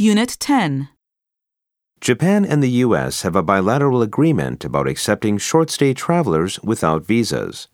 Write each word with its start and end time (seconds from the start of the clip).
Unit 0.00 0.36
10. 0.38 0.90
Japan 2.00 2.44
and 2.44 2.62
the 2.62 2.70
U.S. 2.86 3.22
have 3.22 3.34
a 3.34 3.42
bilateral 3.42 4.00
agreement 4.00 4.64
about 4.64 4.86
accepting 4.86 5.38
short 5.38 5.70
stay 5.70 5.92
travelers 5.92 6.62
without 6.62 7.04
visas. 7.04 7.66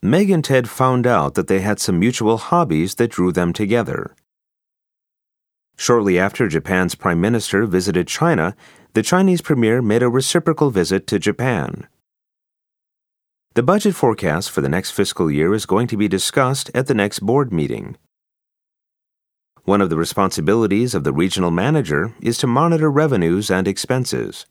Meg 0.00 0.30
and 0.30 0.42
Ted 0.42 0.66
found 0.66 1.06
out 1.06 1.34
that 1.34 1.48
they 1.48 1.60
had 1.60 1.80
some 1.80 1.98
mutual 1.98 2.38
hobbies 2.38 2.94
that 2.94 3.10
drew 3.10 3.30
them 3.30 3.52
together. 3.52 4.16
Shortly 5.76 6.18
after 6.18 6.48
Japan's 6.48 6.94
Prime 6.94 7.20
Minister 7.20 7.66
visited 7.66 8.08
China, 8.08 8.56
the 8.94 9.02
Chinese 9.02 9.42
Premier 9.42 9.82
made 9.82 10.02
a 10.02 10.08
reciprocal 10.08 10.70
visit 10.70 11.06
to 11.08 11.18
Japan. 11.18 11.88
The 13.52 13.62
budget 13.62 13.94
forecast 13.94 14.50
for 14.50 14.62
the 14.62 14.70
next 14.70 14.92
fiscal 14.92 15.30
year 15.30 15.52
is 15.52 15.66
going 15.66 15.88
to 15.88 15.98
be 15.98 16.08
discussed 16.08 16.70
at 16.74 16.86
the 16.86 16.94
next 16.94 17.18
board 17.18 17.52
meeting. 17.52 17.98
One 19.64 19.80
of 19.80 19.88
the 19.88 19.96
responsibilities 19.96 20.94
of 20.94 21.04
the 21.04 21.12
regional 21.12 21.50
manager 21.50 22.14
is 22.20 22.36
to 22.38 22.46
monitor 22.46 22.90
revenues 22.90 23.50
and 23.50 23.66
expenses. 23.66 24.44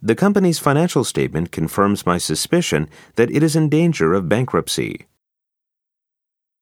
The 0.00 0.14
company's 0.14 0.60
financial 0.60 1.02
statement 1.02 1.50
confirms 1.50 2.06
my 2.06 2.16
suspicion 2.16 2.88
that 3.16 3.30
it 3.30 3.42
is 3.42 3.56
in 3.56 3.68
danger 3.68 4.14
of 4.14 4.28
bankruptcy. 4.28 5.06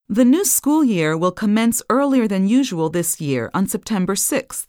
The 0.08 0.24
new 0.24 0.46
school 0.46 0.82
year 0.82 1.14
will 1.14 1.30
commence 1.30 1.82
earlier 1.90 2.26
than 2.26 2.48
usual 2.48 2.88
this 2.88 3.20
year 3.20 3.50
on 3.52 3.68
September 3.68 4.14
6th. 4.14 4.66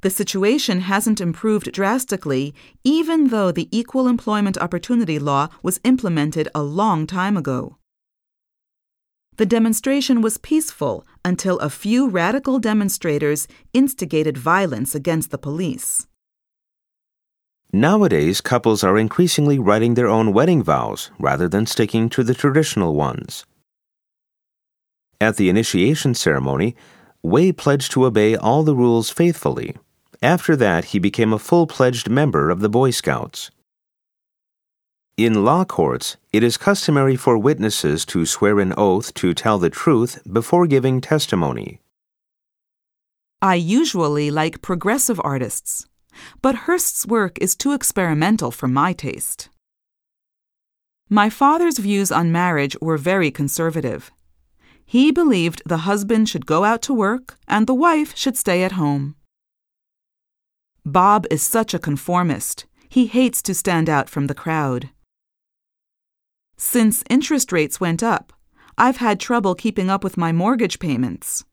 The 0.00 0.08
situation 0.08 0.80
hasn't 0.80 1.20
improved 1.20 1.72
drastically, 1.72 2.54
even 2.84 3.28
though 3.28 3.52
the 3.52 3.68
Equal 3.70 4.08
Employment 4.08 4.56
Opportunity 4.56 5.18
Law 5.18 5.48
was 5.62 5.78
implemented 5.84 6.48
a 6.54 6.62
long 6.62 7.06
time 7.06 7.36
ago. 7.36 7.76
The 9.36 9.46
demonstration 9.46 10.22
was 10.22 10.38
peaceful 10.38 11.04
until 11.24 11.58
a 11.58 11.68
few 11.68 12.08
radical 12.08 12.60
demonstrators 12.60 13.48
instigated 13.72 14.38
violence 14.38 14.94
against 14.94 15.32
the 15.32 15.38
police. 15.38 16.06
Nowadays, 17.72 18.40
couples 18.40 18.84
are 18.84 18.96
increasingly 18.96 19.58
writing 19.58 19.94
their 19.94 20.06
own 20.06 20.32
wedding 20.32 20.62
vows 20.62 21.10
rather 21.18 21.48
than 21.48 21.66
sticking 21.66 22.08
to 22.10 22.22
the 22.22 22.34
traditional 22.34 22.94
ones. 22.94 23.44
At 25.20 25.36
the 25.36 25.48
initiation 25.48 26.14
ceremony, 26.14 26.76
Wei 27.24 27.50
pledged 27.50 27.90
to 27.92 28.04
obey 28.04 28.36
all 28.36 28.62
the 28.62 28.76
rules 28.76 29.10
faithfully. 29.10 29.74
After 30.22 30.54
that, 30.54 30.86
he 30.86 31.00
became 31.00 31.32
a 31.32 31.38
full 31.40 31.66
pledged 31.66 32.08
member 32.08 32.50
of 32.50 32.60
the 32.60 32.68
Boy 32.68 32.90
Scouts. 32.90 33.50
In 35.16 35.44
law 35.44 35.64
courts, 35.64 36.16
it 36.32 36.42
is 36.42 36.56
customary 36.56 37.14
for 37.14 37.38
witnesses 37.38 38.04
to 38.06 38.26
swear 38.26 38.58
an 38.58 38.74
oath 38.76 39.14
to 39.14 39.32
tell 39.32 39.60
the 39.60 39.70
truth 39.70 40.20
before 40.32 40.66
giving 40.66 41.00
testimony. 41.00 41.80
I 43.40 43.54
usually 43.54 44.32
like 44.32 44.60
progressive 44.60 45.20
artists, 45.22 45.86
but 46.42 46.66
Hirst's 46.66 47.06
work 47.06 47.38
is 47.40 47.54
too 47.54 47.74
experimental 47.74 48.50
for 48.50 48.66
my 48.66 48.92
taste. 48.92 49.50
My 51.08 51.30
father's 51.30 51.78
views 51.78 52.10
on 52.10 52.32
marriage 52.32 52.76
were 52.80 52.98
very 52.98 53.30
conservative. 53.30 54.10
He 54.84 55.12
believed 55.12 55.62
the 55.64 55.86
husband 55.86 56.28
should 56.28 56.44
go 56.44 56.64
out 56.64 56.82
to 56.82 56.92
work 56.92 57.38
and 57.46 57.68
the 57.68 57.74
wife 57.74 58.16
should 58.16 58.36
stay 58.36 58.64
at 58.64 58.72
home. 58.72 59.14
Bob 60.84 61.24
is 61.30 61.44
such 61.44 61.72
a 61.72 61.78
conformist. 61.78 62.66
He 62.88 63.06
hates 63.06 63.42
to 63.42 63.54
stand 63.54 63.88
out 63.88 64.10
from 64.10 64.26
the 64.26 64.34
crowd. 64.34 64.90
Since 66.56 67.04
interest 67.10 67.52
rates 67.52 67.80
went 67.80 68.02
up, 68.02 68.32
I've 68.78 68.98
had 68.98 69.20
trouble 69.20 69.54
keeping 69.54 69.90
up 69.90 70.04
with 70.04 70.16
my 70.16 70.32
mortgage 70.32 70.78
payments. 70.78 71.44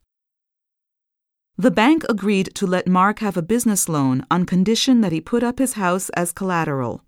The 1.56 1.70
bank 1.70 2.04
agreed 2.08 2.54
to 2.54 2.66
let 2.66 2.88
Mark 2.88 3.18
have 3.18 3.36
a 3.36 3.42
business 3.42 3.88
loan 3.88 4.26
on 4.30 4.46
condition 4.46 5.00
that 5.02 5.12
he 5.12 5.20
put 5.20 5.42
up 5.42 5.58
his 5.58 5.74
house 5.74 6.08
as 6.10 6.32
collateral. 6.32 7.04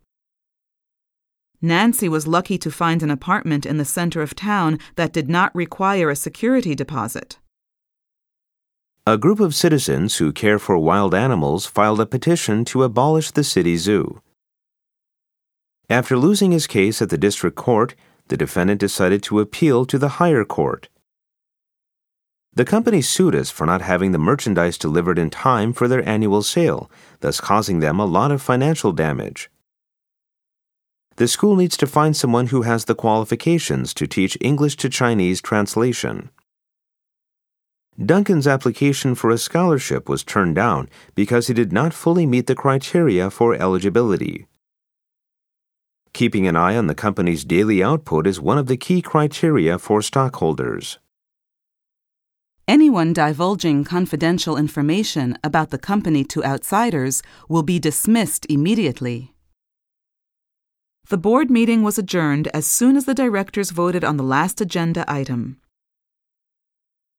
Nancy 1.62 2.10
was 2.10 2.26
lucky 2.26 2.58
to 2.58 2.70
find 2.70 3.02
an 3.02 3.10
apartment 3.10 3.64
in 3.64 3.78
the 3.78 3.86
center 3.86 4.20
of 4.20 4.34
town 4.34 4.78
that 4.96 5.14
did 5.14 5.30
not 5.30 5.54
require 5.54 6.10
a 6.10 6.16
security 6.16 6.74
deposit. 6.74 7.38
A 9.06 9.16
group 9.16 9.40
of 9.40 9.54
citizens 9.54 10.16
who 10.16 10.32
care 10.32 10.58
for 10.58 10.78
wild 10.78 11.14
animals 11.14 11.66
filed 11.66 12.00
a 12.00 12.06
petition 12.06 12.64
to 12.66 12.82
abolish 12.82 13.30
the 13.30 13.44
city 13.44 13.76
zoo. 13.76 14.20
After 15.90 16.16
losing 16.16 16.52
his 16.52 16.66
case 16.66 17.02
at 17.02 17.10
the 17.10 17.18
district 17.18 17.56
court, 17.56 17.94
the 18.28 18.36
defendant 18.36 18.80
decided 18.80 19.22
to 19.24 19.40
appeal 19.40 19.84
to 19.84 19.98
the 19.98 20.20
higher 20.20 20.44
court. 20.44 20.88
The 22.54 22.64
company 22.64 23.02
sued 23.02 23.34
us 23.34 23.50
for 23.50 23.66
not 23.66 23.82
having 23.82 24.12
the 24.12 24.18
merchandise 24.18 24.78
delivered 24.78 25.18
in 25.18 25.28
time 25.28 25.72
for 25.72 25.88
their 25.88 26.08
annual 26.08 26.42
sale, 26.42 26.90
thus 27.20 27.40
causing 27.40 27.80
them 27.80 27.98
a 27.98 28.06
lot 28.06 28.30
of 28.30 28.40
financial 28.40 28.92
damage. 28.92 29.50
The 31.16 31.28
school 31.28 31.56
needs 31.56 31.76
to 31.76 31.86
find 31.86 32.16
someone 32.16 32.46
who 32.46 32.62
has 32.62 32.86
the 32.86 32.94
qualifications 32.94 33.92
to 33.94 34.06
teach 34.06 34.38
English 34.40 34.76
to 34.76 34.88
Chinese 34.88 35.42
translation. 35.42 36.30
Duncan's 38.04 38.46
application 38.46 39.14
for 39.14 39.30
a 39.30 39.38
scholarship 39.38 40.08
was 40.08 40.24
turned 40.24 40.54
down 40.54 40.88
because 41.14 41.46
he 41.46 41.54
did 41.54 41.72
not 41.72 41.92
fully 41.94 42.26
meet 42.26 42.46
the 42.46 42.56
criteria 42.56 43.30
for 43.30 43.54
eligibility. 43.54 44.46
Keeping 46.14 46.46
an 46.46 46.54
eye 46.54 46.76
on 46.76 46.86
the 46.86 46.94
company's 46.94 47.44
daily 47.44 47.82
output 47.82 48.24
is 48.24 48.40
one 48.40 48.56
of 48.56 48.68
the 48.68 48.76
key 48.76 49.02
criteria 49.02 49.80
for 49.80 50.00
stockholders. 50.00 51.00
Anyone 52.68 53.12
divulging 53.12 53.82
confidential 53.82 54.56
information 54.56 55.36
about 55.42 55.70
the 55.70 55.76
company 55.76 56.22
to 56.26 56.44
outsiders 56.44 57.20
will 57.48 57.64
be 57.64 57.80
dismissed 57.80 58.46
immediately. 58.48 59.34
The 61.08 61.18
board 61.18 61.50
meeting 61.50 61.82
was 61.82 61.98
adjourned 61.98 62.46
as 62.54 62.64
soon 62.64 62.96
as 62.96 63.06
the 63.06 63.12
directors 63.12 63.70
voted 63.72 64.04
on 64.04 64.16
the 64.16 64.22
last 64.22 64.60
agenda 64.60 65.04
item. 65.08 65.58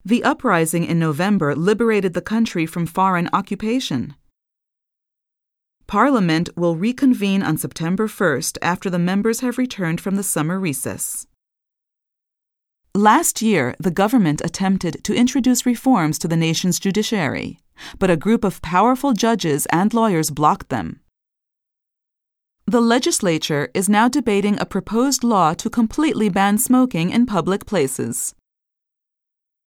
The 0.06 0.24
uprising 0.24 0.86
in 0.86 1.00
November 1.00 1.54
liberated 1.54 2.14
the 2.14 2.22
country 2.22 2.66
from 2.66 2.86
foreign 2.86 3.30
occupation. 3.34 4.16
Parliament 5.88 6.50
will 6.56 6.76
reconvene 6.76 7.44
on 7.44 7.58
September 7.58 8.08
1st 8.08 8.58
after 8.62 8.90
the 8.90 8.98
members 8.98 9.42
have 9.42 9.60
returned 9.60 10.02
from 10.02 10.16
the 10.16 10.24
summer 10.24 10.60
recess. 10.60 11.28
Last 12.96 13.42
year, 13.42 13.76
the 13.78 13.92
government 13.92 14.42
attempted 14.44 15.04
to 15.04 15.14
introduce 15.14 15.66
reforms 15.66 16.18
to 16.20 16.28
the 16.28 16.38
nation's 16.38 16.80
judiciary, 16.80 17.60
but 18.00 18.10
a 18.10 18.18
group 18.18 18.44
of 18.44 18.62
powerful 18.62 19.14
judges 19.14 19.68
and 19.68 19.94
lawyers 19.94 20.32
blocked 20.32 20.70
them. 20.70 21.02
The 22.66 22.82
legislature 22.82 23.70
is 23.76 23.88
now 23.88 24.08
debating 24.08 24.60
a 24.60 24.66
proposed 24.66 25.24
law 25.24 25.54
to 25.54 25.70
completely 25.70 26.30
ban 26.30 26.58
smoking 26.58 27.12
in 27.12 27.28
public 27.28 27.68
places. 27.68 28.34